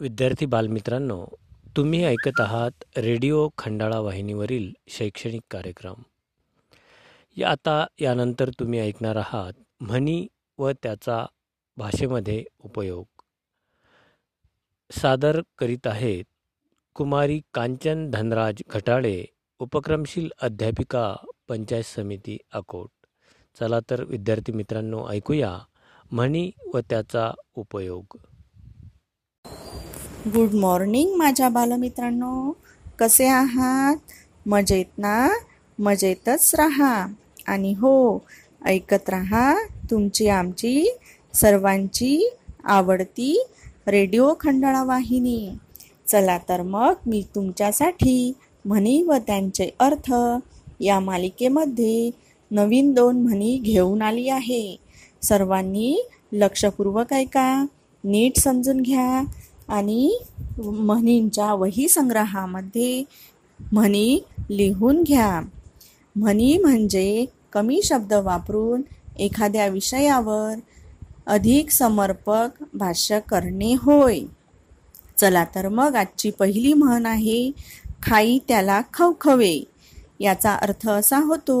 विद्यार्थी 0.00 0.46
बालमित्रांनो 0.46 1.26
तुम्ही 1.76 2.04
ऐकत 2.04 2.40
आहात 2.40 2.98
रेडिओ 2.98 3.48
खंडाळा 3.58 4.00
वाहिनीवरील 4.00 4.72
शैक्षणिक 4.88 5.42
कार्यक्रम. 5.50 5.94
या 7.36 7.50
आता 7.50 7.86
यानंतर 8.00 8.50
तुम्ही 8.60 8.80
ऐकणार 8.80 9.16
आहात 9.16 9.52
म्हणी 9.80 10.26
व 10.58 10.70
त्याचा 10.82 11.26
भाषेमध्ये 11.76 12.44
उपयोग. 12.58 13.04
सादर 14.90 15.40
करीत 15.58 15.86
आहेत 15.86 16.24
कुमारी 16.94 17.40
कांचन 17.54 18.10
धनराज 18.10 18.62
घटाळे 18.70 19.24
उपक्रमशील 19.58 20.28
अध्यापिका 20.42 21.16
पंचायत 21.48 21.84
समिती 21.84 22.38
अकोट. 22.52 22.90
चला 23.60 23.80
तर 23.90 24.04
विद्यार्थी 24.04 24.52
मित्रांनो 24.52 25.08
ऐकूया 25.08 25.58
म्हणी 26.10 26.50
व 26.74 26.78
त्याचा 26.78 27.32
उपयोग. 27.54 28.16
गुड 30.26 30.54
मॉर्निंग 30.54 31.14
माझ्या 31.16 31.48
बालमित्रांनो. 31.48 32.52
कसे 32.98 33.26
आहात? 33.26 33.96
मजेत 34.46 34.98
ना? 34.98 35.28
मजेतच 35.78 36.50
राहा. 36.54 37.06
आणि 37.46 37.72
हो 37.72 38.18
ऐकत 38.66 39.10
राहा 39.10 39.54
तुमची 39.90 40.28
आमची 40.28 40.96
सर्वांची 41.34 42.28
आवडती 42.64 43.32
रेडिओ 43.86 44.32
खंडाळा 44.40 44.82
वाहिनी 44.84 45.50
चला 46.08 46.38
तर 46.48 46.62
मग 46.62 46.94
मी 47.06 47.22
तुमच्यासाठी 47.34 48.32
म्हणी 48.64 49.02
व 49.02 49.16
त्यांचे 49.26 49.70
अर्थ 49.80 50.12
या 50.80 50.98
मालिकेमध्ये 51.00 52.10
नवीन 52.50 52.92
दोन 52.92 53.22
म्हणी 53.22 53.56
घेऊन 53.58 54.02
आली 54.02 54.28
आहे. 54.28 54.76
सर्वांनी 55.22 56.08
लक्षपूर्वक 56.32 57.12
ऐका 57.12 57.64
नीट 58.04 58.38
समजून 58.38 58.80
घ्या. 58.80 59.22
आणि 59.68 60.18
म्हणींच्या 60.58 61.52
वही 61.54 61.88
संग्रहामध्ये 61.88 63.02
म्हणी 63.60 64.18
लिहून 64.50 65.02
घ्या. 65.02 65.40
म्हणी 66.16 66.56
म्हणजे 66.58 67.24
कमी 67.52 67.80
शब्द 67.84 68.12
वापरून 68.14 68.82
एखाद्या 69.18 69.66
विषयावर 69.66 70.54
अधिक 71.26 71.70
समर्पक 71.70 72.62
भाष्य 72.74 73.18
करणे 73.20 73.72
होय. 73.74 74.20
चला 75.18 75.44
तर 75.54 75.68
मग 75.68 75.96
आजची 75.96 76.30
पहिली 76.30 76.72
म्हण 76.72 77.06
आहे 77.06 77.50
खाई 78.02 78.38
त्याला 78.48 78.80
खवखवे. 78.94 79.56
याचा 80.20 80.52
अर्थ 80.54 80.88
असा 80.88 81.18
होतो 81.18 81.58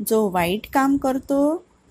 जो 0.00 0.28
वाईट 0.30 0.66
काम 0.72 0.96
करतो 0.96 1.40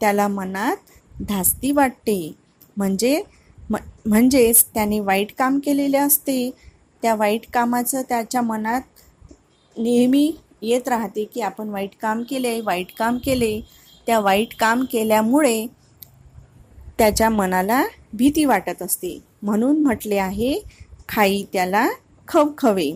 त्याला 0.00 0.28
मनात 0.28 0.76
धास्ती 1.22 1.70
वाटते. 1.72 2.34
म्हणजे 2.76 3.20
म्हणजेच 3.70 4.64
त्याने 4.74 4.98
वाईट 5.00 5.32
काम 5.38 5.58
केलेले 5.58 5.98
असते 5.98 6.50
त्या 7.02 7.14
वाईट 7.14 7.46
कामाचं 7.52 8.02
त्याच्या 8.08 8.42
मनात 8.42 8.80
नेहमी 9.76 10.30
येत 10.62 10.88
राहते 10.88 11.24
की 11.24 11.40
आपण 11.40 11.68
वाईट 11.68 11.90
काम 12.02 12.22
केले 12.22 12.60
वाईट 12.60 12.92
काम 12.98 13.18
केले. 13.18 13.60
त्या 14.06 14.18
वाईट 14.20 14.54
काम 14.60 14.84
केल्यामुळे 14.84 15.66
त्याच्या 16.98 17.28
मनाला 17.30 17.82
भीती 18.12 18.44
वाटत 18.44 18.82
असते. 18.82 19.18
म्हणून 19.42 19.82
म्हटले 19.82 20.16
आहे 20.18 20.54
खाई 21.08 21.42
त्याला 21.52 21.86
खवखवे. 22.28 22.90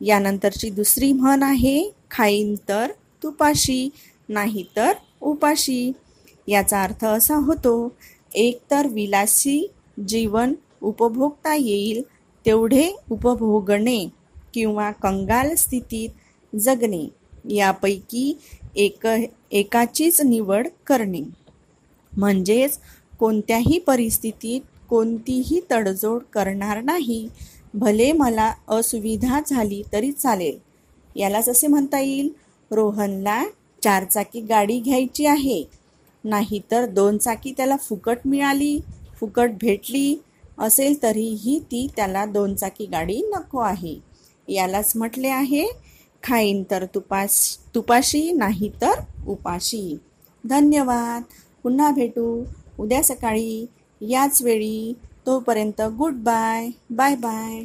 यानंतरची 0.00 0.70
दुसरी 0.70 1.12
म्हण 1.12 1.42
आहे 1.42 1.90
खाईन 2.10 2.54
तर 2.68 2.92
तुपाशी 3.22 3.88
नाही 4.28 4.64
तर 4.76 4.92
उपाशी. 5.22 5.92
याचा 6.48 6.82
अर्थ 6.82 7.04
असा 7.04 7.36
होतो 7.36 7.92
एक 8.34 8.60
तर 8.70 8.86
विलासी 8.86 9.66
जीवन 9.98 10.54
उपभोगता 10.82 11.54
येईल 11.54 12.02
तेवढे 12.46 12.90
उपभोगणे 13.10 14.06
किंवा 14.54 14.90
कंगाल 14.90 15.54
स्थितीत 15.54 16.56
जगणे 16.56 17.06
यापैकी 17.50 18.38
एक 18.76 19.06
एकाचीच 19.50 20.20
निवड 20.20 20.68
करणे. 20.86 21.22
म्हणजेच 22.16 22.78
कोणत्याही 23.18 23.78
परिस्थितीत 23.78 24.60
कोणतीही 24.90 25.60
तडजोड 25.70 26.22
करणार 26.32 26.80
नाही. 26.80 27.28
भले 27.74 28.12
मला 28.12 28.52
असुविधा 28.68 29.40
झाली 29.46 29.82
तरी 29.92 30.12
चालेल. 30.12 30.58
यालाच 31.16 31.48
असे 31.48 31.66
म्हणता 31.66 32.00
येईल. 32.00 32.28
रोहनला 32.70 33.44
चारचाकी 33.82 34.40
गाडी 34.40 34.78
घ्यायची 34.80 35.26
आहे. 35.26 35.64
नाहीतर 36.24 36.86
दोन 36.86 37.18
चाकी 37.18 37.52
त्याला 37.56 37.76
फुकट 37.76 38.18
मिळाली. 38.24 38.80
फुकट 39.22 39.50
भेटली 39.60 40.22
असेल 40.58 41.02
तरीही 41.02 41.58
ती 41.58 41.88
त्याला 41.96 42.24
दोन 42.24 42.54
चाकी 42.54 42.86
गाडी 42.86 43.22
नको 43.22 43.58
आहे. 43.58 44.00
यालाच 44.48 44.92
म्हटले 44.96 45.28
आहे 45.28 45.66
खाईन 46.22 46.62
तर 46.70 46.84
तुपास 46.84 47.58
तुपाशी 47.74 48.32
नाही 48.32 48.68
तर 48.68 48.92
उपाशी. 49.26 49.98
धन्यवाद. 50.48 51.22
पुन्हा 51.62 51.90
भेटू. 51.90 52.44
उद्या 52.78 53.02
सकाळी 53.02 53.66
याच 54.00 54.42
वेळी 54.42 54.92
तोपर्यंत 55.26 55.82
गुड 55.82 56.14
बाय. 56.14 56.70
Bye 56.90 57.14
bye. 57.16 57.64